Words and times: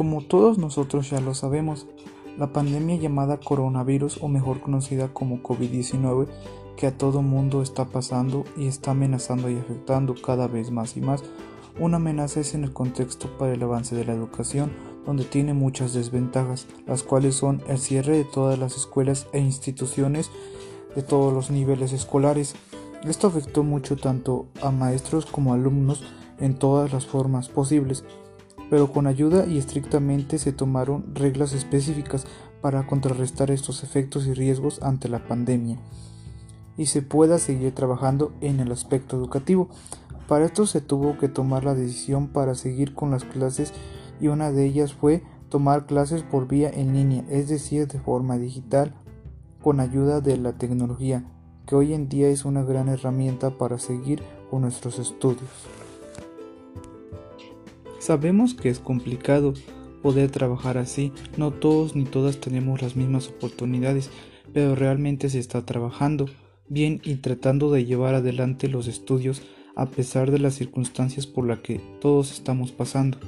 Como 0.00 0.22
todos 0.22 0.56
nosotros 0.56 1.10
ya 1.10 1.20
lo 1.20 1.34
sabemos, 1.34 1.86
la 2.38 2.54
pandemia 2.54 2.96
llamada 2.96 3.36
coronavirus 3.36 4.22
o 4.22 4.28
mejor 4.28 4.62
conocida 4.62 5.12
como 5.12 5.42
COVID-19 5.42 6.26
que 6.78 6.86
a 6.86 6.96
todo 6.96 7.20
mundo 7.20 7.60
está 7.60 7.84
pasando 7.84 8.44
y 8.56 8.66
está 8.66 8.92
amenazando 8.92 9.50
y 9.50 9.58
afectando 9.58 10.14
cada 10.14 10.48
vez 10.48 10.70
más 10.70 10.96
y 10.96 11.02
más. 11.02 11.22
Una 11.78 11.98
amenaza 11.98 12.40
es 12.40 12.54
en 12.54 12.64
el 12.64 12.72
contexto 12.72 13.28
para 13.36 13.52
el 13.52 13.62
avance 13.62 13.94
de 13.94 14.06
la 14.06 14.14
educación, 14.14 14.72
donde 15.04 15.24
tiene 15.24 15.52
muchas 15.52 15.92
desventajas, 15.92 16.66
las 16.86 17.02
cuales 17.02 17.34
son 17.34 17.62
el 17.68 17.76
cierre 17.76 18.16
de 18.16 18.24
todas 18.24 18.58
las 18.58 18.78
escuelas 18.78 19.26
e 19.34 19.40
instituciones 19.40 20.30
de 20.96 21.02
todos 21.02 21.30
los 21.30 21.50
niveles 21.50 21.92
escolares. 21.92 22.54
Esto 23.04 23.26
afectó 23.26 23.64
mucho 23.64 23.96
tanto 23.96 24.46
a 24.62 24.70
maestros 24.70 25.26
como 25.26 25.52
alumnos 25.52 26.02
en 26.38 26.54
todas 26.54 26.90
las 26.90 27.04
formas 27.04 27.50
posibles, 27.50 28.02
pero 28.70 28.92
con 28.92 29.06
ayuda 29.06 29.46
y 29.46 29.58
estrictamente 29.58 30.38
se 30.38 30.52
tomaron 30.52 31.14
reglas 31.14 31.52
específicas 31.52 32.24
para 32.62 32.86
contrarrestar 32.86 33.50
estos 33.50 33.82
efectos 33.82 34.26
y 34.26 34.32
riesgos 34.32 34.80
ante 34.82 35.08
la 35.08 35.26
pandemia 35.26 35.78
y 36.80 36.86
se 36.86 37.02
pueda 37.02 37.38
seguir 37.38 37.74
trabajando 37.74 38.32
en 38.40 38.58
el 38.58 38.72
aspecto 38.72 39.16
educativo. 39.16 39.68
Para 40.26 40.46
esto 40.46 40.64
se 40.64 40.80
tuvo 40.80 41.18
que 41.18 41.28
tomar 41.28 41.62
la 41.62 41.74
decisión 41.74 42.28
para 42.28 42.54
seguir 42.54 42.94
con 42.94 43.10
las 43.10 43.24
clases 43.24 43.74
y 44.18 44.28
una 44.28 44.50
de 44.50 44.64
ellas 44.64 44.94
fue 44.94 45.22
tomar 45.50 45.84
clases 45.84 46.22
por 46.22 46.48
vía 46.48 46.70
en 46.72 46.94
línea, 46.94 47.24
es 47.28 47.48
decir, 47.48 47.86
de 47.86 47.98
forma 47.98 48.38
digital, 48.38 48.94
con 49.60 49.80
ayuda 49.80 50.22
de 50.22 50.38
la 50.38 50.52
tecnología, 50.52 51.24
que 51.66 51.74
hoy 51.74 51.92
en 51.92 52.08
día 52.08 52.28
es 52.28 52.46
una 52.46 52.62
gran 52.62 52.88
herramienta 52.88 53.50
para 53.50 53.78
seguir 53.78 54.22
con 54.50 54.62
nuestros 54.62 54.98
estudios. 54.98 55.50
Sabemos 58.00 58.54
que 58.54 58.70
es 58.70 58.78
complicado 58.78 59.52
poder 60.02 60.30
trabajar 60.30 60.78
así, 60.78 61.12
no 61.36 61.52
todos 61.52 61.94
ni 61.94 62.04
todas 62.04 62.38
tenemos 62.40 62.80
las 62.80 62.96
mismas 62.96 63.28
oportunidades, 63.28 64.10
pero 64.54 64.74
realmente 64.74 65.28
se 65.28 65.38
está 65.38 65.66
trabajando 65.66 66.26
bien 66.68 67.02
y 67.04 67.16
tratando 67.16 67.70
de 67.70 67.84
llevar 67.84 68.14
adelante 68.14 68.68
los 68.68 68.88
estudios 68.88 69.42
a 69.76 69.86
pesar 69.86 70.30
de 70.30 70.38
las 70.38 70.54
circunstancias 70.54 71.26
por 71.26 71.46
las 71.46 71.60
que 71.60 71.78
todos 72.00 72.32
estamos 72.32 72.72
pasando. 72.72 73.18